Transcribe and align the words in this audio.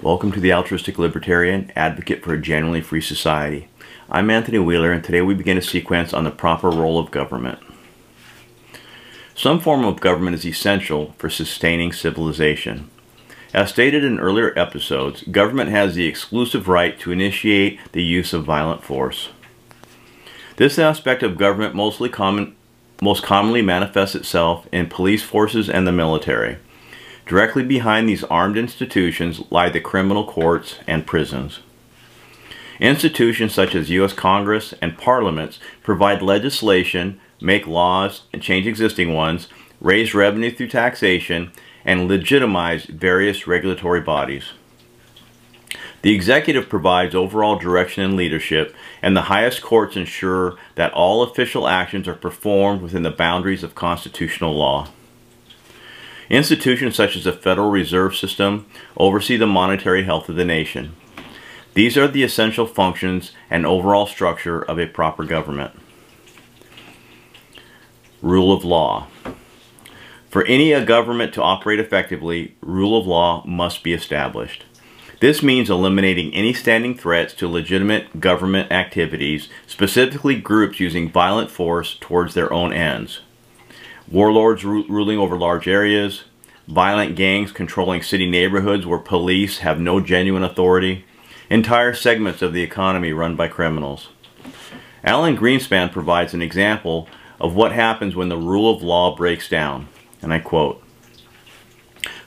Welcome 0.00 0.32
to 0.32 0.40
the 0.40 0.52
Altruistic 0.52 0.98
Libertarian, 0.98 1.70
advocate 1.76 2.24
for 2.24 2.34
a 2.34 2.40
genuinely 2.40 2.80
free 2.80 3.00
society. 3.00 3.68
I'm 4.10 4.30
Anthony 4.30 4.58
Wheeler, 4.58 4.90
and 4.90 5.04
today 5.04 5.20
we 5.20 5.34
begin 5.34 5.58
a 5.58 5.62
sequence 5.62 6.12
on 6.12 6.24
the 6.24 6.30
proper 6.30 6.70
role 6.70 6.98
of 6.98 7.12
government. 7.12 7.60
Some 9.36 9.60
form 9.60 9.84
of 9.84 10.00
government 10.00 10.34
is 10.34 10.44
essential 10.44 11.14
for 11.18 11.30
sustaining 11.30 11.92
civilization. 11.92 12.90
As 13.54 13.70
stated 13.70 14.02
in 14.02 14.18
earlier 14.18 14.58
episodes, 14.58 15.22
government 15.24 15.70
has 15.70 15.94
the 15.94 16.06
exclusive 16.06 16.66
right 16.66 16.98
to 16.98 17.12
initiate 17.12 17.78
the 17.92 18.02
use 18.02 18.32
of 18.32 18.44
violent 18.44 18.82
force. 18.82 19.28
This 20.56 20.78
aspect 20.80 21.22
of 21.22 21.38
government 21.38 21.76
mostly 21.76 22.08
common, 22.08 22.56
most 23.00 23.22
commonly 23.22 23.62
manifests 23.62 24.16
itself 24.16 24.66
in 24.72 24.88
police 24.88 25.22
forces 25.22 25.68
and 25.70 25.86
the 25.86 25.92
military. 25.92 26.56
Directly 27.32 27.62
behind 27.62 28.06
these 28.06 28.24
armed 28.24 28.58
institutions 28.58 29.40
lie 29.48 29.70
the 29.70 29.80
criminal 29.80 30.26
courts 30.26 30.76
and 30.86 31.06
prisons. 31.06 31.60
Institutions 32.78 33.54
such 33.54 33.74
as 33.74 33.88
U.S. 33.88 34.12
Congress 34.12 34.74
and 34.82 34.98
parliaments 34.98 35.58
provide 35.82 36.20
legislation, 36.20 37.18
make 37.40 37.66
laws 37.66 38.24
and 38.34 38.42
change 38.42 38.66
existing 38.66 39.14
ones, 39.14 39.48
raise 39.80 40.12
revenue 40.12 40.54
through 40.54 40.68
taxation, 40.68 41.52
and 41.86 42.06
legitimize 42.06 42.84
various 42.84 43.46
regulatory 43.46 44.02
bodies. 44.02 44.52
The 46.02 46.14
executive 46.14 46.68
provides 46.68 47.14
overall 47.14 47.56
direction 47.56 48.04
and 48.04 48.14
leadership, 48.14 48.74
and 49.00 49.16
the 49.16 49.30
highest 49.32 49.62
courts 49.62 49.96
ensure 49.96 50.58
that 50.74 50.92
all 50.92 51.22
official 51.22 51.66
actions 51.66 52.06
are 52.06 52.14
performed 52.14 52.82
within 52.82 53.04
the 53.04 53.10
boundaries 53.10 53.62
of 53.62 53.74
constitutional 53.74 54.54
law. 54.54 54.88
Institutions 56.30 56.96
such 56.96 57.16
as 57.16 57.24
the 57.24 57.32
Federal 57.32 57.70
Reserve 57.70 58.16
System 58.16 58.66
oversee 58.96 59.36
the 59.36 59.46
monetary 59.46 60.04
health 60.04 60.28
of 60.28 60.36
the 60.36 60.44
nation. 60.44 60.94
These 61.74 61.96
are 61.96 62.08
the 62.08 62.22
essential 62.22 62.66
functions 62.66 63.32
and 63.50 63.66
overall 63.66 64.06
structure 64.06 64.62
of 64.62 64.78
a 64.78 64.86
proper 64.86 65.24
government. 65.24 65.72
Rule 68.20 68.52
of 68.52 68.64
law. 68.64 69.08
For 70.28 70.44
any 70.46 70.72
government 70.84 71.34
to 71.34 71.42
operate 71.42 71.80
effectively, 71.80 72.54
rule 72.60 72.98
of 72.98 73.06
law 73.06 73.44
must 73.46 73.82
be 73.82 73.92
established. 73.92 74.64
This 75.20 75.42
means 75.42 75.70
eliminating 75.70 76.34
any 76.34 76.52
standing 76.52 76.96
threats 76.96 77.34
to 77.34 77.48
legitimate 77.48 78.20
government 78.20 78.72
activities, 78.72 79.48
specifically 79.66 80.36
groups 80.36 80.80
using 80.80 81.10
violent 81.10 81.50
force 81.50 81.96
towards 82.00 82.34
their 82.34 82.52
own 82.52 82.72
ends 82.72 83.20
warlords 84.12 84.62
ru 84.62 84.84
ruling 84.88 85.18
over 85.18 85.38
large 85.38 85.66
areas, 85.66 86.24
violent 86.68 87.16
gangs 87.16 87.50
controlling 87.50 88.02
city 88.02 88.28
neighborhoods 88.28 88.86
where 88.86 88.98
police 88.98 89.58
have 89.58 89.80
no 89.80 90.00
genuine 90.00 90.44
authority, 90.44 91.04
entire 91.48 91.94
segments 91.94 92.42
of 92.42 92.52
the 92.52 92.62
economy 92.62 93.12
run 93.12 93.34
by 93.34 93.48
criminals. 93.48 94.10
Alan 95.02 95.36
Greenspan 95.36 95.90
provides 95.90 96.34
an 96.34 96.42
example 96.42 97.08
of 97.40 97.54
what 97.54 97.72
happens 97.72 98.14
when 98.14 98.28
the 98.28 98.36
rule 98.36 98.72
of 98.72 98.82
law 98.82 99.16
breaks 99.16 99.48
down, 99.48 99.88
and 100.20 100.32
I 100.32 100.38
quote, 100.38 100.82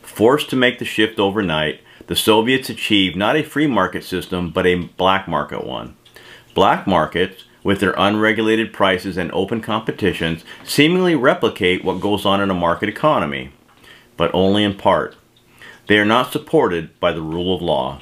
Forced 0.02 0.50
to 0.50 0.56
make 0.56 0.80
the 0.80 0.86
shift 0.86 1.20
overnight, 1.20 1.82
the 2.08 2.16
Soviets 2.16 2.70
achieved 2.70 3.16
not 3.16 3.36
a 3.36 3.44
free 3.44 3.68
market 3.68 4.04
system, 4.04 4.50
but 4.50 4.66
a 4.66 4.76
black 4.76 5.28
market 5.28 5.66
one. 5.66 5.96
Black 6.54 6.88
markets 6.88 7.46
with 7.66 7.80
their 7.80 7.96
unregulated 7.98 8.72
prices 8.72 9.18
and 9.18 9.32
open 9.32 9.60
competitions, 9.60 10.46
seemingly 10.64 11.16
replicate 11.16 11.84
what 11.84 12.00
goes 12.00 12.24
on 12.24 12.40
in 12.40 12.52
a 12.52 12.54
market 12.54 12.88
economy, 12.88 13.52
but 14.16 14.30
only 14.36 14.64
in 14.64 14.76
part. 14.76 15.16
They 15.88 15.98
are 15.98 16.06
not 16.06 16.32
supported 16.32 16.98
by 17.00 17.12
the 17.12 17.24
rule 17.24 17.56
of 17.56 17.64
law. 17.64 18.02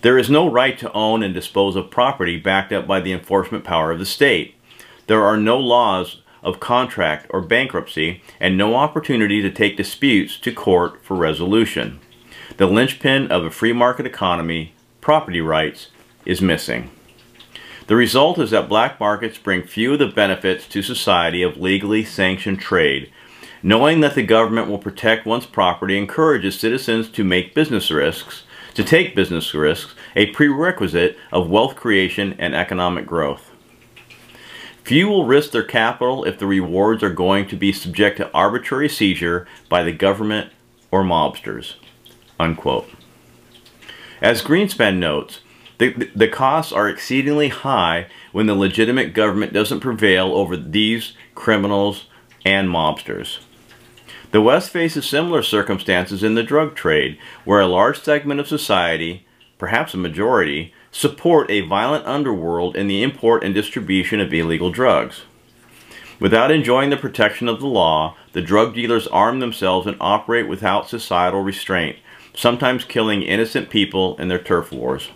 There 0.00 0.16
is 0.16 0.30
no 0.30 0.50
right 0.50 0.78
to 0.78 0.90
own 0.92 1.22
and 1.22 1.34
dispose 1.34 1.76
of 1.76 1.90
property 1.90 2.38
backed 2.38 2.72
up 2.72 2.86
by 2.86 3.00
the 3.00 3.12
enforcement 3.12 3.62
power 3.62 3.92
of 3.92 3.98
the 3.98 4.06
state. 4.06 4.54
There 5.06 5.22
are 5.22 5.36
no 5.36 5.58
laws 5.58 6.22
of 6.42 6.58
contract 6.58 7.26
or 7.28 7.42
bankruptcy 7.42 8.22
and 8.40 8.56
no 8.56 8.74
opportunity 8.74 9.42
to 9.42 9.50
take 9.50 9.76
disputes 9.76 10.38
to 10.40 10.50
court 10.50 11.04
for 11.04 11.14
resolution. 11.14 12.00
The 12.56 12.66
linchpin 12.66 13.30
of 13.30 13.44
a 13.44 13.50
free 13.50 13.74
market 13.74 14.06
economy, 14.06 14.72
property 15.02 15.42
rights, 15.42 15.88
is 16.24 16.40
missing. 16.40 16.90
The 17.86 17.96
result 17.96 18.38
is 18.38 18.50
that 18.50 18.68
black 18.68 18.98
markets 18.98 19.38
bring 19.38 19.62
few 19.62 19.92
of 19.92 20.00
the 20.00 20.08
benefits 20.08 20.66
to 20.68 20.82
society 20.82 21.42
of 21.42 21.56
legally 21.56 22.04
sanctioned 22.04 22.60
trade. 22.60 23.12
Knowing 23.62 24.00
that 24.00 24.14
the 24.14 24.22
government 24.22 24.68
will 24.68 24.78
protect 24.78 25.24
one's 25.24 25.46
property 25.46 25.96
encourages 25.96 26.58
citizens 26.58 27.08
to 27.10 27.24
make 27.24 27.54
business 27.54 27.90
risks, 27.90 28.42
to 28.74 28.84
take 28.84 29.14
business 29.14 29.54
risks, 29.54 29.94
a 30.14 30.26
prerequisite 30.26 31.16
of 31.32 31.48
wealth 31.48 31.76
creation 31.76 32.34
and 32.38 32.54
economic 32.54 33.06
growth. 33.06 33.52
Few 34.82 35.08
will 35.08 35.24
risk 35.24 35.52
their 35.52 35.64
capital 35.64 36.24
if 36.24 36.38
the 36.38 36.46
rewards 36.46 37.02
are 37.02 37.10
going 37.10 37.48
to 37.48 37.56
be 37.56 37.72
subject 37.72 38.18
to 38.18 38.30
arbitrary 38.32 38.88
seizure 38.88 39.46
by 39.68 39.82
the 39.82 39.92
government 39.92 40.52
or 40.90 41.02
mobsters. 41.02 41.74
Unquote. 42.38 42.88
As 44.20 44.42
Greenspan 44.42 44.98
notes, 44.98 45.40
the, 45.78 46.10
the 46.14 46.28
costs 46.28 46.72
are 46.72 46.88
exceedingly 46.88 47.48
high 47.48 48.06
when 48.32 48.46
the 48.46 48.54
legitimate 48.54 49.12
government 49.12 49.52
doesn't 49.52 49.80
prevail 49.80 50.34
over 50.34 50.56
these 50.56 51.12
criminals 51.34 52.06
and 52.44 52.68
mobsters. 52.68 53.38
The 54.32 54.40
West 54.40 54.70
faces 54.70 55.06
similar 55.06 55.42
circumstances 55.42 56.22
in 56.22 56.34
the 56.34 56.42
drug 56.42 56.74
trade, 56.74 57.18
where 57.44 57.60
a 57.60 57.66
large 57.66 58.02
segment 58.02 58.40
of 58.40 58.48
society, 58.48 59.26
perhaps 59.58 59.94
a 59.94 59.98
majority, 59.98 60.72
support 60.90 61.50
a 61.50 61.60
violent 61.60 62.06
underworld 62.06 62.74
in 62.74 62.86
the 62.86 63.02
import 63.02 63.44
and 63.44 63.54
distribution 63.54 64.20
of 64.20 64.32
illegal 64.32 64.70
drugs. 64.70 65.22
Without 66.18 66.50
enjoying 66.50 66.88
the 66.88 66.96
protection 66.96 67.46
of 67.48 67.60
the 67.60 67.66
law, 67.66 68.16
the 68.32 68.40
drug 68.40 68.74
dealers 68.74 69.06
arm 69.08 69.40
themselves 69.40 69.86
and 69.86 69.96
operate 70.00 70.48
without 70.48 70.88
societal 70.88 71.42
restraint, 71.42 71.96
sometimes 72.34 72.84
killing 72.84 73.22
innocent 73.22 73.68
people 73.68 74.16
in 74.16 74.28
their 74.28 74.38
turf 74.38 74.72
wars. 74.72 75.10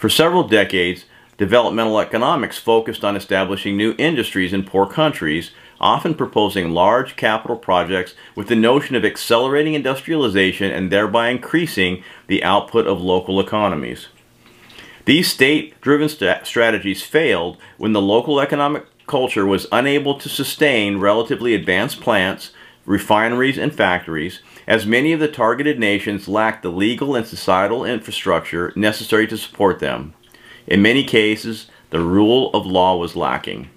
For 0.00 0.08
several 0.08 0.44
decades, 0.44 1.04
developmental 1.36 2.00
economics 2.00 2.56
focused 2.56 3.04
on 3.04 3.16
establishing 3.16 3.76
new 3.76 3.94
industries 3.98 4.54
in 4.54 4.64
poor 4.64 4.86
countries, 4.86 5.50
often 5.78 6.14
proposing 6.14 6.70
large 6.70 7.16
capital 7.16 7.54
projects 7.54 8.14
with 8.34 8.48
the 8.48 8.56
notion 8.56 8.96
of 8.96 9.04
accelerating 9.04 9.74
industrialization 9.74 10.70
and 10.72 10.90
thereby 10.90 11.28
increasing 11.28 12.02
the 12.28 12.42
output 12.42 12.86
of 12.86 13.02
local 13.02 13.38
economies. 13.40 14.08
These 15.04 15.30
state-driven 15.30 16.08
st 16.08 16.46
strategies 16.46 17.02
failed 17.02 17.58
when 17.76 17.92
the 17.92 18.00
local 18.00 18.40
economic 18.40 18.86
culture 19.06 19.44
was 19.44 19.66
unable 19.70 20.18
to 20.18 20.30
sustain 20.30 20.98
relatively 20.98 21.52
advanced 21.52 22.00
plants, 22.00 22.52
refineries, 22.86 23.58
and 23.58 23.74
factories, 23.74 24.40
as 24.70 24.86
many 24.86 25.12
of 25.12 25.18
the 25.18 25.26
targeted 25.26 25.80
nations 25.80 26.28
lacked 26.28 26.62
the 26.62 26.70
legal 26.70 27.16
and 27.16 27.26
societal 27.26 27.84
infrastructure 27.84 28.72
necessary 28.76 29.26
to 29.26 29.36
support 29.36 29.80
them. 29.80 30.14
In 30.64 30.80
many 30.80 31.02
cases, 31.02 31.66
the 31.90 31.98
rule 31.98 32.52
of 32.54 32.64
law 32.64 32.96
was 32.96 33.16
lacking. 33.16 33.68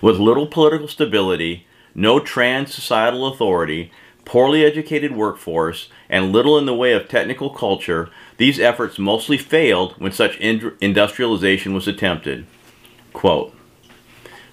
With 0.00 0.20
little 0.20 0.46
political 0.46 0.86
stability, 0.86 1.66
no 1.96 2.20
trans 2.20 2.72
societal 2.72 3.26
authority, 3.26 3.90
poorly 4.24 4.64
educated 4.64 5.16
workforce, 5.16 5.88
and 6.08 6.30
little 6.30 6.56
in 6.56 6.66
the 6.66 6.72
way 6.72 6.92
of 6.92 7.08
technical 7.08 7.50
culture, 7.50 8.08
these 8.36 8.60
efforts 8.60 9.00
mostly 9.00 9.36
failed 9.36 9.94
when 9.98 10.12
such 10.12 10.36
industrialization 10.36 11.74
was 11.74 11.88
attempted. 11.88 12.46
Quote, 13.12 13.52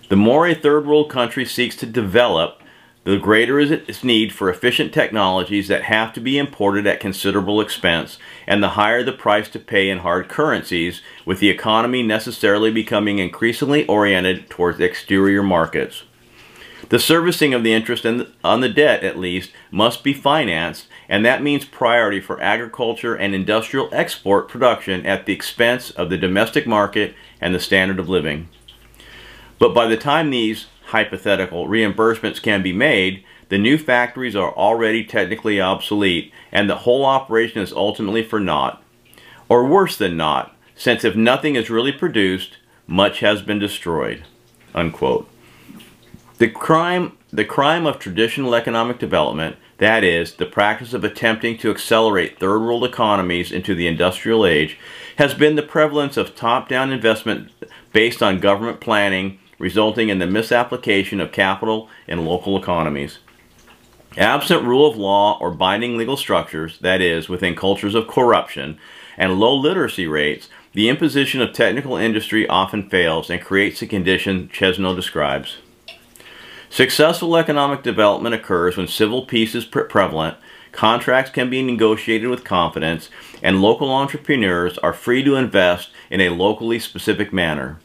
the 0.09 0.15
more 0.15 0.47
a 0.47 0.55
third 0.55 0.87
world 0.87 1.11
country 1.11 1.45
seeks 1.45 1.75
to 1.75 1.85
develop, 1.85 2.62
the 3.05 3.17
greater 3.17 3.59
is 3.59 3.69
its 3.69 4.03
need 4.03 4.31
for 4.31 4.49
efficient 4.49 4.93
technologies 4.93 5.67
that 5.67 5.83
have 5.83 6.13
to 6.13 6.21
be 6.21 6.37
imported 6.37 6.87
at 6.87 7.01
considerable 7.01 7.59
expense, 7.59 8.17
and 8.47 8.63
the 8.63 8.69
higher 8.69 9.03
the 9.03 9.11
price 9.11 9.49
to 9.49 9.59
pay 9.59 9.89
in 9.89 9.99
hard 9.99 10.29
currencies, 10.29 11.01
with 11.25 11.39
the 11.39 11.49
economy 11.49 12.01
necessarily 12.01 12.71
becoming 12.71 13.19
increasingly 13.19 13.85
oriented 13.87 14.49
towards 14.49 14.79
exterior 14.79 15.43
markets. 15.43 16.03
The 16.89 16.99
servicing 16.99 17.53
of 17.53 17.63
the 17.63 17.73
interest 17.73 18.03
the, 18.03 18.31
on 18.43 18.61
the 18.61 18.69
debt, 18.69 19.03
at 19.03 19.19
least, 19.19 19.51
must 19.69 20.03
be 20.03 20.13
financed, 20.13 20.87
and 21.09 21.25
that 21.25 21.43
means 21.43 21.65
priority 21.65 22.21
for 22.21 22.41
agriculture 22.41 23.15
and 23.15 23.35
industrial 23.35 23.89
export 23.91 24.47
production 24.47 25.05
at 25.05 25.25
the 25.25 25.33
expense 25.33 25.91
of 25.91 26.09
the 26.09 26.17
domestic 26.17 26.65
market 26.65 27.15
and 27.41 27.53
the 27.53 27.59
standard 27.59 27.99
of 27.99 28.07
living. 28.07 28.47
But 29.59 29.73
by 29.73 29.87
the 29.87 29.97
time 29.97 30.29
these 30.29 30.67
hypothetical 30.93 31.67
reimbursements 31.67 32.39
can 32.39 32.61
be 32.61 32.71
made, 32.71 33.23
the 33.49 33.57
new 33.57 33.79
factories 33.79 34.35
are 34.35 34.53
already 34.53 35.03
technically 35.03 35.59
obsolete 35.59 36.31
and 36.51 36.69
the 36.69 36.77
whole 36.77 37.03
operation 37.03 37.63
is 37.63 37.73
ultimately 37.73 38.23
for 38.23 38.39
naught. 38.39 38.81
Or 39.49 39.65
worse 39.65 39.97
than 39.97 40.15
naught, 40.15 40.55
since 40.75 41.03
if 41.03 41.15
nothing 41.15 41.55
is 41.55 41.71
really 41.71 41.91
produced, 41.91 42.57
much 42.85 43.21
has 43.21 43.41
been 43.41 43.57
destroyed. 43.57 44.23
Unquote. 44.75 45.27
The 46.37 46.47
crime, 46.47 47.17
the 47.31 47.45
crime 47.45 47.87
of 47.87 47.97
traditional 47.97 48.53
economic 48.53 48.99
development, 48.99 49.55
that 49.79 50.03
is, 50.03 50.35
the 50.35 50.45
practice 50.45 50.93
of 50.93 51.03
attempting 51.03 51.57
to 51.57 51.71
accelerate 51.71 52.39
third 52.39 52.59
world 52.59 52.83
economies 52.83 53.51
into 53.51 53.73
the 53.73 53.87
industrial 53.87 54.45
age, 54.45 54.77
has 55.17 55.33
been 55.33 55.55
the 55.55 55.63
prevalence 55.63 56.17
of 56.17 56.35
top 56.35 56.69
down 56.69 56.91
investment 56.91 57.49
based 57.91 58.21
on 58.21 58.39
government 58.39 58.79
planning, 58.79 59.39
resulting 59.59 60.09
in 60.09 60.19
the 60.19 60.27
misapplication 60.27 61.19
of 61.19 61.31
capital 61.31 61.89
in 62.07 62.25
local 62.25 62.57
economies. 62.57 63.19
Absent 64.17 64.63
rule 64.63 64.89
of 64.89 64.95
law 64.95 65.37
or 65.39 65.51
binding 65.51 65.97
legal 65.97 66.17
structures, 66.17 66.77
that 66.79 67.01
is, 67.01 67.29
within 67.29 67.55
cultures 67.55 67.95
of 67.95 68.07
corruption, 68.07 68.77
and 69.17 69.39
low 69.39 69.55
literacy 69.55 70.05
rates, 70.05 70.49
the 70.73 70.89
imposition 70.89 71.41
of 71.41 71.53
technical 71.53 71.97
industry 71.97 72.47
often 72.47 72.89
fails 72.89 73.29
and 73.29 73.41
creates 73.41 73.79
the 73.79 73.87
condition 73.87 74.49
Chesno 74.49 74.95
describes. 74.95 75.57
Successful 76.69 77.37
economic 77.37 77.83
development 77.83 78.33
occurs 78.33 78.77
when 78.77 78.87
civil 78.87 79.25
peace 79.25 79.53
is 79.53 79.65
pre 79.65 79.83
prevalent, 79.83 80.37
contracts 80.71 81.29
can 81.29 81.49
be 81.49 81.61
negotiated 81.61 82.29
with 82.29 82.43
confidence, 82.43 83.09
and 83.43 83.61
local 83.61 83.91
entrepreneurs 83.91 84.79
are 84.79 84.93
free 84.93 85.23
to 85.23 85.35
invest 85.35 85.91
in 86.09 86.19
a 86.19 86.29
locally 86.29 86.79
specific 86.79 87.31
manner. 87.31 87.79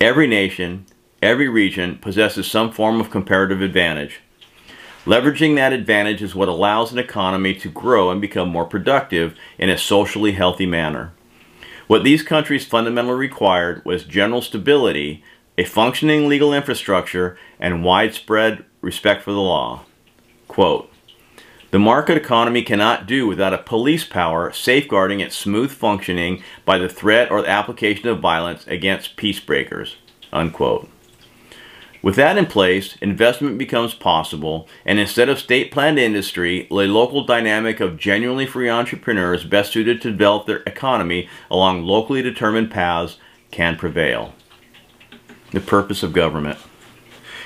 Every 0.00 0.26
nation, 0.26 0.86
every 1.26 1.48
region 1.48 1.98
possesses 1.98 2.46
some 2.46 2.70
form 2.70 3.00
of 3.00 3.10
comparative 3.10 3.60
advantage. 3.60 4.20
Leveraging 5.04 5.56
that 5.56 5.72
advantage 5.72 6.22
is 6.22 6.36
what 6.36 6.48
allows 6.48 6.92
an 6.92 6.98
economy 6.98 7.52
to 7.52 7.68
grow 7.68 8.10
and 8.10 8.20
become 8.20 8.48
more 8.48 8.64
productive 8.64 9.36
in 9.58 9.68
a 9.68 9.76
socially 9.76 10.32
healthy 10.32 10.66
manner. 10.66 11.12
What 11.88 12.04
these 12.04 12.22
countries 12.22 12.64
fundamentally 12.64 13.16
required 13.16 13.84
was 13.84 14.04
general 14.04 14.40
stability, 14.40 15.24
a 15.58 15.64
functioning 15.64 16.28
legal 16.28 16.54
infrastructure, 16.54 17.36
and 17.58 17.84
widespread 17.84 18.64
respect 18.80 19.22
for 19.22 19.32
the 19.32 19.40
law. 19.40 19.84
Quote, 20.46 20.92
the 21.72 21.78
market 21.80 22.16
economy 22.16 22.62
cannot 22.62 23.06
do 23.06 23.26
without 23.26 23.52
a 23.52 23.58
police 23.58 24.04
power 24.04 24.52
safeguarding 24.52 25.18
its 25.18 25.36
smooth 25.36 25.72
functioning 25.72 26.42
by 26.64 26.78
the 26.78 26.88
threat 26.88 27.30
or 27.32 27.42
the 27.42 27.48
application 27.48 28.08
of 28.08 28.20
violence 28.20 28.64
against 28.68 29.16
peacebreakers. 29.16 29.96
Unquote. 30.32 30.88
With 32.06 32.14
that 32.14 32.38
in 32.38 32.46
place, 32.46 32.96
investment 33.00 33.58
becomes 33.58 33.92
possible, 33.92 34.68
and 34.84 35.00
instead 35.00 35.28
of 35.28 35.40
state-planned 35.40 35.98
industry, 35.98 36.68
a 36.70 36.86
local 36.86 37.24
dynamic 37.24 37.80
of 37.80 37.96
genuinely 37.96 38.46
free 38.46 38.70
entrepreneurs 38.70 39.42
best 39.42 39.72
suited 39.72 40.00
to 40.02 40.12
develop 40.12 40.46
their 40.46 40.62
economy 40.68 41.28
along 41.50 41.82
locally 41.82 42.22
determined 42.22 42.70
paths 42.70 43.18
can 43.50 43.74
prevail. 43.74 44.34
The 45.50 45.58
purpose 45.58 46.04
of 46.04 46.12
government. 46.12 46.60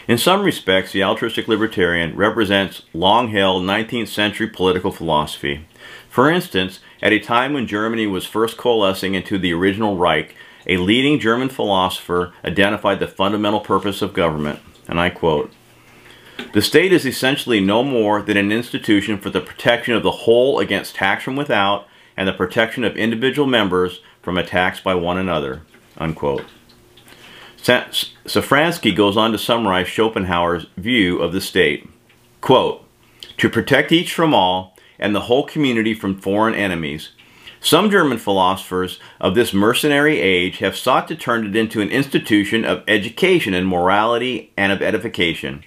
In 0.07 0.19
some 0.19 0.43
respects, 0.43 0.93
the 0.93 1.05
altruistic 1.05 1.49
libertarian 1.49 2.15
represents 2.15 2.83
long-held 2.93 3.63
19th 3.63 4.09
century 4.09 4.47
political 4.47 4.93
philosophy. 4.93 5.67
For 6.11 6.31
instance, 6.31 6.81
at 7.01 7.15
a 7.15 7.19
time 7.19 7.55
when 7.55 7.67
Germany 7.67 8.07
was 8.07 8.27
first 8.27 8.59
coalescing 8.59 9.15
into 9.15 9.39
the 9.39 9.55
original 9.55 9.97
Reich, 9.97 10.35
a 10.71 10.77
leading 10.77 11.19
German 11.19 11.49
philosopher 11.49 12.33
identified 12.45 13.01
the 13.01 13.09
fundamental 13.09 13.61
purpose 13.61 14.01
of 14.01 14.15
government, 14.15 14.61
and 14.87 15.01
I 15.01 15.11
quote, 15.11 15.53
The 16.55 16.63
state 16.63 16.93
is 16.93 17.05
essentially 17.05 17.59
no 17.59 17.83
more 17.83 18.23
than 18.23 18.37
an 18.37 18.53
institution 18.53 19.19
for 19.19 19.31
the 19.31 19.41
protection 19.41 19.95
of 19.95 20.05
the 20.05 20.13
whole 20.13 20.61
against 20.61 20.95
attacks 20.95 21.25
from 21.25 21.35
without 21.35 21.89
and 22.17 22.29
the 22.29 22.33
protection 22.33 22.85
of 22.85 22.97
individual 22.97 23.49
members 23.49 24.01
from 24.23 24.39
attacks 24.39 24.79
by 24.79 24.95
one 24.95 25.19
another, 25.19 25.63
unquote. 25.99 26.45
Safranski 27.59 28.95
goes 28.95 29.17
on 29.17 29.33
to 29.33 29.39
summarize 29.39 29.89
Schopenhauer's 29.89 30.67
view 30.77 31.19
of 31.19 31.33
the 31.33 31.41
state. 31.41 31.89
Quote, 32.41 32.87
to 33.39 33.51
protect 33.51 33.91
each 33.91 34.15
from 34.15 34.33
all 34.33 34.77
and 35.01 35.15
the 35.15 35.23
whole 35.23 35.45
community 35.45 35.95
from 35.95 36.21
foreign 36.21 36.55
enemies, 36.55 37.11
some 37.61 37.91
German 37.91 38.19
philosophers 38.19 38.99
of 39.21 39.35
this 39.35 39.53
mercenary 39.53 40.19
age 40.19 40.59
have 40.59 40.77
sought 40.77 41.07
to 41.09 41.15
turn 41.15 41.47
it 41.47 41.55
into 41.55 41.83
an 41.83 41.91
institution 41.91 42.65
of 42.65 42.83
education 42.89 43.53
and 43.53 43.67
morality 43.67 44.51
and 44.57 44.73
of 44.73 44.81
edification. 44.81 45.63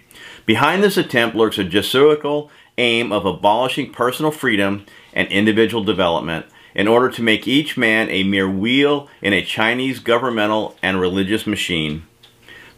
Behind 0.45 0.83
this 0.83 0.97
attempt 0.97 1.35
lurks 1.35 1.59
a 1.59 1.63
Jesuitical 1.63 2.49
aim 2.77 3.11
of 3.11 3.25
abolishing 3.25 3.91
personal 3.91 4.31
freedom 4.31 4.85
and 5.13 5.27
individual 5.27 5.83
development 5.83 6.47
in 6.73 6.87
order 6.87 7.09
to 7.09 7.21
make 7.21 7.47
each 7.47 7.77
man 7.77 8.09
a 8.09 8.23
mere 8.23 8.49
wheel 8.49 9.07
in 9.21 9.31
a 9.31 9.45
Chinese 9.45 9.99
governmental 9.99 10.75
and 10.81 10.99
religious 10.99 11.45
machine. 11.45 12.03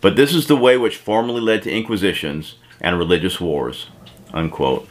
But 0.02 0.18
this 0.18 0.34
is 0.34 0.48
the 0.48 0.58
way 0.58 0.78
which 0.78 0.98
formerly 0.98 1.42
led 1.42 1.64
to 1.64 1.72
inquisitions 1.72 2.56
and 2.82 3.00
religious 3.00 3.40
wars. 3.40 3.88
Unquote. 4.34 4.90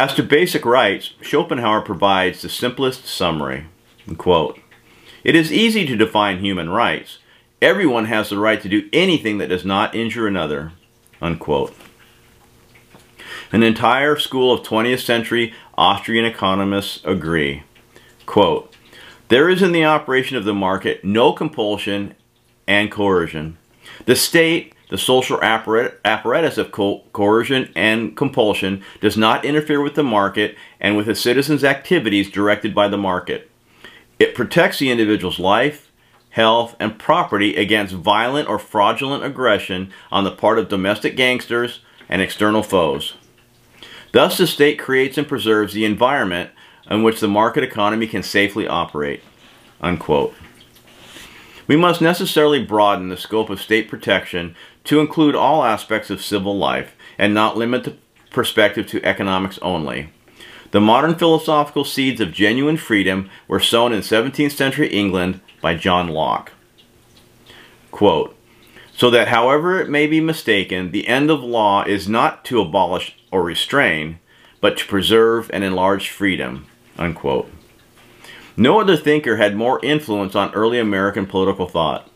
As 0.00 0.14
to 0.14 0.22
basic 0.22 0.64
rights, 0.64 1.12
Schopenhauer 1.20 1.82
provides 1.82 2.40
the 2.40 2.48
simplest 2.48 3.04
summary. 3.04 3.66
Quote, 4.16 4.58
it 5.24 5.34
is 5.34 5.52
easy 5.52 5.84
to 5.84 5.94
define 5.94 6.38
human 6.38 6.70
rights. 6.70 7.18
Everyone 7.60 8.06
has 8.06 8.30
the 8.30 8.38
right 8.38 8.62
to 8.62 8.68
do 8.70 8.88
anything 8.94 9.36
that 9.36 9.50
does 9.50 9.62
not 9.62 9.94
injure 9.94 10.26
another. 10.26 10.72
Unquote. 11.20 11.76
An 13.52 13.62
entire 13.62 14.16
school 14.16 14.54
of 14.54 14.62
20th 14.62 15.04
century 15.04 15.52
Austrian 15.76 16.24
economists 16.24 17.04
agree. 17.04 17.64
Quote, 18.24 18.74
there 19.28 19.50
is 19.50 19.60
in 19.60 19.72
the 19.72 19.84
operation 19.84 20.38
of 20.38 20.46
the 20.46 20.54
market 20.54 21.04
no 21.04 21.34
compulsion 21.34 22.14
and 22.66 22.90
coercion. 22.90 23.58
The 24.06 24.16
state 24.16 24.72
the 24.90 24.98
social 24.98 25.40
apparatus 25.42 26.58
of 26.58 26.72
co 26.72 27.04
coercion 27.12 27.72
and 27.74 28.16
compulsion 28.16 28.82
does 29.00 29.16
not 29.16 29.44
interfere 29.44 29.80
with 29.80 29.94
the 29.94 30.02
market 30.02 30.56
and 30.80 30.96
with 30.96 31.06
the 31.06 31.14
citizen's 31.14 31.64
activities 31.64 32.30
directed 32.30 32.74
by 32.74 32.88
the 32.88 32.98
market. 32.98 33.50
It 34.18 34.34
protects 34.34 34.78
the 34.78 34.90
individual's 34.90 35.38
life, 35.38 35.90
health, 36.30 36.76
and 36.78 36.98
property 36.98 37.56
against 37.56 37.94
violent 37.94 38.48
or 38.48 38.58
fraudulent 38.58 39.24
aggression 39.24 39.92
on 40.12 40.24
the 40.24 40.30
part 40.30 40.58
of 40.58 40.68
domestic 40.68 41.16
gangsters 41.16 41.80
and 42.08 42.20
external 42.20 42.62
foes. 42.62 43.14
Thus, 44.12 44.38
the 44.38 44.46
state 44.46 44.78
creates 44.78 45.16
and 45.16 45.26
preserves 45.26 45.72
the 45.72 45.84
environment 45.84 46.50
in 46.90 47.04
which 47.04 47.20
the 47.20 47.28
market 47.28 47.62
economy 47.62 48.08
can 48.08 48.24
safely 48.24 48.66
operate. 48.66 49.22
Unquote. 49.80 50.34
We 51.70 51.76
must 51.76 52.00
necessarily 52.00 52.64
broaden 52.64 53.10
the 53.10 53.16
scope 53.16 53.48
of 53.48 53.62
state 53.62 53.88
protection 53.88 54.56
to 54.82 54.98
include 54.98 55.36
all 55.36 55.62
aspects 55.62 56.10
of 56.10 56.20
civil 56.20 56.58
life 56.58 56.96
and 57.16 57.32
not 57.32 57.56
limit 57.56 57.84
the 57.84 57.96
perspective 58.30 58.88
to 58.88 59.04
economics 59.04 59.56
only. 59.62 60.12
The 60.72 60.80
modern 60.80 61.14
philosophical 61.14 61.84
seeds 61.84 62.20
of 62.20 62.32
genuine 62.32 62.76
freedom 62.76 63.30
were 63.46 63.60
sown 63.60 63.92
in 63.92 64.00
17th 64.00 64.50
century 64.50 64.88
England 64.88 65.42
by 65.60 65.76
John 65.76 66.08
Locke. 66.08 66.50
Quote, 67.92 68.36
so 68.92 69.08
that 69.08 69.28
however 69.28 69.80
it 69.80 69.88
may 69.88 70.08
be 70.08 70.20
mistaken, 70.20 70.90
the 70.90 71.06
end 71.06 71.30
of 71.30 71.40
law 71.40 71.84
is 71.84 72.08
not 72.08 72.44
to 72.46 72.60
abolish 72.60 73.16
or 73.30 73.44
restrain, 73.44 74.18
but 74.60 74.76
to 74.78 74.88
preserve 74.88 75.48
and 75.52 75.62
enlarge 75.62 76.10
freedom. 76.10 76.66
Unquote. 76.98 77.48
No 78.56 78.80
other 78.80 78.96
thinker 78.96 79.36
had 79.36 79.56
more 79.56 79.84
influence 79.84 80.34
on 80.34 80.52
early 80.54 80.78
American 80.78 81.26
political 81.26 81.66
thought. 81.66 82.08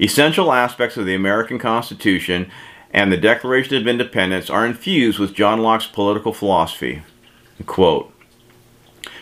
Essential 0.00 0.52
aspects 0.52 0.96
of 0.96 1.06
the 1.06 1.14
American 1.14 1.58
Constitution 1.58 2.50
and 2.92 3.12
the 3.12 3.16
Declaration 3.16 3.76
of 3.76 3.86
Independence 3.86 4.48
are 4.48 4.64
infused 4.64 5.18
with 5.18 5.34
John 5.34 5.60
Locke's 5.60 5.86
political 5.86 6.32
philosophy. 6.32 7.02
Quote, 7.66 8.12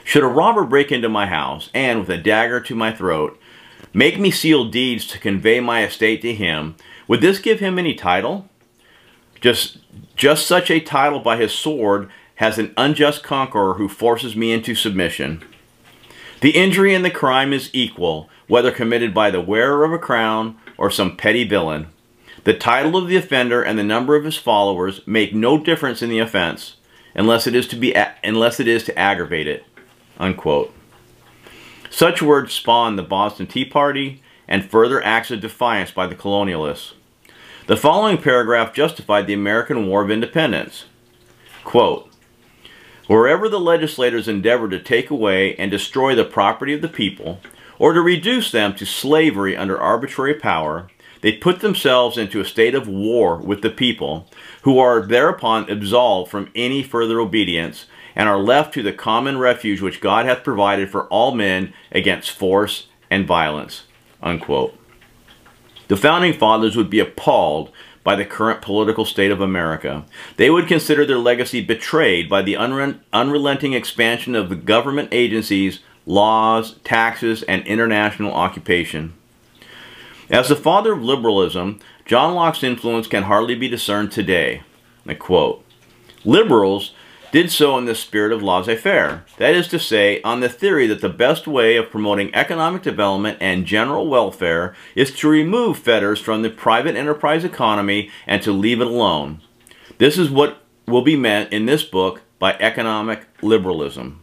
Should 0.04 0.22
a 0.22 0.28
robber 0.28 0.64
break 0.64 0.92
into 0.92 1.08
my 1.08 1.26
house 1.26 1.70
and, 1.74 2.00
with 2.00 2.10
a 2.10 2.18
dagger 2.18 2.60
to 2.60 2.74
my 2.74 2.92
throat, 2.92 3.40
make 3.92 4.18
me 4.18 4.30
seal 4.30 4.66
deeds 4.66 5.06
to 5.08 5.18
convey 5.18 5.60
my 5.60 5.82
estate 5.84 6.20
to 6.22 6.34
him, 6.34 6.76
would 7.08 7.20
this 7.20 7.38
give 7.38 7.60
him 7.60 7.78
any 7.78 7.94
title? 7.94 8.48
Just, 9.40 9.78
just 10.16 10.46
such 10.46 10.70
a 10.70 10.80
title 10.80 11.20
by 11.20 11.36
his 11.36 11.52
sword 11.52 12.10
has 12.36 12.58
an 12.58 12.74
unjust 12.76 13.22
conqueror 13.22 13.74
who 13.74 13.88
forces 13.88 14.36
me 14.36 14.52
into 14.52 14.74
submission. 14.74 15.42
The 16.40 16.50
injury 16.50 16.94
and 16.94 17.04
the 17.04 17.10
crime 17.10 17.52
is 17.52 17.70
equal, 17.72 18.28
whether 18.46 18.70
committed 18.70 19.14
by 19.14 19.30
the 19.30 19.40
wearer 19.40 19.84
of 19.84 19.92
a 19.92 19.98
crown 19.98 20.58
or 20.76 20.90
some 20.90 21.16
petty 21.16 21.44
villain. 21.44 21.88
The 22.44 22.54
title 22.54 22.96
of 22.96 23.08
the 23.08 23.16
offender 23.16 23.62
and 23.62 23.78
the 23.78 23.82
number 23.82 24.14
of 24.14 24.24
his 24.24 24.36
followers 24.36 25.00
make 25.06 25.34
no 25.34 25.58
difference 25.58 26.02
in 26.02 26.10
the 26.10 26.18
offense, 26.18 26.76
unless 27.14 27.46
it 27.46 27.54
is 27.54 27.66
to 27.68 27.76
be 27.76 27.94
unless 28.22 28.60
it 28.60 28.68
is 28.68 28.84
to 28.84 28.98
aggravate 28.98 29.48
it. 29.48 29.64
Unquote. 30.18 30.72
Such 31.90 32.22
words 32.22 32.52
spawned 32.52 32.98
the 32.98 33.02
Boston 33.02 33.46
Tea 33.46 33.64
Party 33.64 34.22
and 34.46 34.70
further 34.70 35.02
acts 35.02 35.30
of 35.30 35.40
defiance 35.40 35.90
by 35.90 36.06
the 36.06 36.14
colonialists. 36.14 36.92
The 37.66 37.76
following 37.76 38.18
paragraph 38.18 38.72
justified 38.72 39.26
the 39.26 39.32
American 39.32 39.86
War 39.86 40.02
of 40.02 40.10
Independence. 40.10 40.84
Quote, 41.64 42.08
Wherever 43.06 43.48
the 43.48 43.60
legislators 43.60 44.26
endeavor 44.26 44.68
to 44.68 44.80
take 44.80 45.10
away 45.10 45.54
and 45.56 45.70
destroy 45.70 46.14
the 46.14 46.24
property 46.24 46.74
of 46.74 46.82
the 46.82 46.88
people, 46.88 47.40
or 47.78 47.92
to 47.92 48.00
reduce 48.00 48.50
them 48.50 48.74
to 48.74 48.84
slavery 48.84 49.56
under 49.56 49.78
arbitrary 49.78 50.34
power, 50.34 50.88
they 51.20 51.32
put 51.32 51.60
themselves 51.60 52.18
into 52.18 52.40
a 52.40 52.44
state 52.44 52.74
of 52.74 52.88
war 52.88 53.36
with 53.36 53.62
the 53.62 53.70
people, 53.70 54.26
who 54.62 54.78
are 54.78 55.06
thereupon 55.06 55.70
absolved 55.70 56.30
from 56.30 56.50
any 56.54 56.82
further 56.82 57.20
obedience, 57.20 57.86
and 58.16 58.28
are 58.28 58.38
left 58.38 58.74
to 58.74 58.82
the 58.82 58.92
common 58.92 59.38
refuge 59.38 59.80
which 59.80 60.00
God 60.00 60.26
hath 60.26 60.42
provided 60.42 60.90
for 60.90 61.04
all 61.04 61.34
men 61.34 61.74
against 61.92 62.30
force 62.30 62.88
and 63.10 63.26
violence. 63.26 63.84
Unquote. 64.22 64.76
The 65.88 65.96
founding 65.96 66.32
fathers 66.32 66.76
would 66.76 66.90
be 66.90 66.98
appalled 66.98 67.70
by 68.06 68.14
the 68.14 68.24
current 68.24 68.62
political 68.62 69.04
state 69.04 69.32
of 69.32 69.40
America. 69.40 70.04
They 70.36 70.48
would 70.48 70.68
consider 70.68 71.04
their 71.04 71.18
legacy 71.18 71.60
betrayed 71.60 72.28
by 72.30 72.42
the 72.42 72.54
unre 72.54 73.00
unrelenting 73.12 73.72
expansion 73.72 74.36
of 74.36 74.48
the 74.48 74.54
government 74.54 75.08
agencies, 75.10 75.80
laws, 76.06 76.76
taxes, 76.84 77.42
and 77.42 77.66
international 77.66 78.32
occupation. 78.32 79.14
As 80.30 80.48
the 80.48 80.54
father 80.54 80.92
of 80.92 81.02
liberalism, 81.02 81.80
John 82.04 82.36
Locke's 82.36 82.62
influence 82.62 83.08
can 83.08 83.24
hardly 83.24 83.56
be 83.56 83.66
discerned 83.66 84.12
today. 84.12 84.62
I 85.04 85.14
quote, 85.14 85.64
Liberals 86.24 86.92
did 87.36 87.52
so 87.52 87.76
in 87.76 87.84
the 87.84 87.94
spirit 87.94 88.32
of 88.32 88.42
laissez-faire, 88.42 89.22
that 89.36 89.54
is 89.54 89.68
to 89.68 89.78
say, 89.78 90.22
on 90.22 90.40
the 90.40 90.48
theory 90.48 90.86
that 90.86 91.02
the 91.02 91.08
best 91.10 91.46
way 91.46 91.76
of 91.76 91.90
promoting 91.90 92.34
economic 92.34 92.80
development 92.80 93.36
and 93.42 93.66
general 93.66 94.08
welfare 94.08 94.74
is 94.94 95.12
to 95.14 95.28
remove 95.28 95.76
fetters 95.76 96.18
from 96.18 96.40
the 96.40 96.48
private 96.48 96.96
enterprise 96.96 97.44
economy 97.44 98.10
and 98.26 98.40
to 98.40 98.52
leave 98.52 98.80
it 98.80 98.86
alone. 98.86 99.42
This 99.98 100.16
is 100.16 100.30
what 100.30 100.62
will 100.86 101.02
be 101.02 101.14
meant 101.14 101.52
in 101.52 101.66
this 101.66 101.82
book 101.82 102.22
by 102.38 102.54
economic 102.54 103.26
liberalism. 103.42 104.22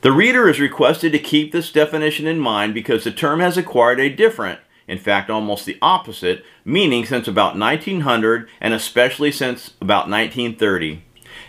The 0.00 0.10
reader 0.10 0.48
is 0.48 0.58
requested 0.58 1.12
to 1.12 1.18
keep 1.18 1.52
this 1.52 1.70
definition 1.70 2.26
in 2.26 2.38
mind 2.38 2.72
because 2.72 3.04
the 3.04 3.10
term 3.10 3.40
has 3.40 3.58
acquired 3.58 4.00
a 4.00 4.08
different, 4.08 4.60
in 4.88 4.96
fact 4.96 5.28
almost 5.28 5.66
the 5.66 5.76
opposite, 5.82 6.42
meaning 6.64 7.04
since 7.04 7.28
about 7.28 7.58
1900 7.58 8.48
and 8.62 8.72
especially 8.72 9.30
since 9.30 9.74
about 9.82 10.08
1930. 10.08 11.03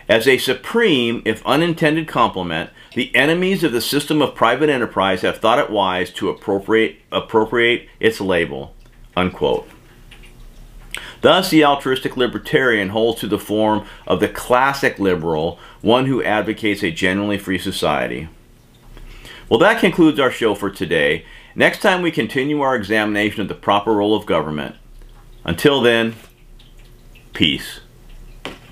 As 0.08 0.28
a 0.28 0.38
supreme, 0.38 1.24
if 1.26 1.46
unintended 1.46 2.08
compliment, 2.08 2.70
the 2.94 3.14
enemies 3.16 3.64
of 3.64 3.72
the 3.72 3.82
system 3.82 4.22
of 4.22 4.36
private 4.36 4.70
enterprise 4.70 5.22
have 5.22 5.40
thought 5.40 5.60
it 5.60 5.72
wise 5.72 6.12
to 6.14 6.30
appropriate, 6.30 6.98
appropriate 7.12 7.90
its 8.00 8.22
label. 8.22 8.76
Unquote. 9.16 9.68
Thus, 11.22 11.50
the 11.50 11.66
altruistic 11.66 12.16
libertarian 12.16 12.90
holds 12.90 13.20
to 13.22 13.28
the 13.28 13.40
form 13.40 13.88
of 14.06 14.20
the 14.20 14.30
classic 14.30 15.00
liberal, 15.00 15.58
one 15.82 16.06
who 16.06 16.24
advocates 16.24 16.84
a 16.84 16.92
genuinely 16.92 17.40
free 17.40 17.58
society. 17.58 18.30
Well, 19.50 19.60
that 19.60 19.80
concludes 19.80 20.20
our 20.20 20.32
show 20.32 20.54
for 20.54 20.70
today. 20.70 21.26
Next 21.56 21.82
time, 21.82 22.04
we 22.04 22.12
continue 22.12 22.62
our 22.62 22.76
examination 22.76 23.42
of 23.42 23.48
the 23.48 23.56
proper 23.56 23.94
role 23.94 24.16
of 24.16 24.28
government. 24.28 24.76
Until 25.44 25.82
then, 25.82 26.16
peace. 27.34 27.80